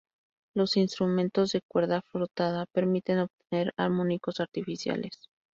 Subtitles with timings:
[0.55, 5.27] Los instrumentos de cuerda frotada permiten obtener armónicos artificiales.